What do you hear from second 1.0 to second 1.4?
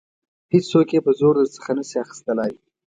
په زور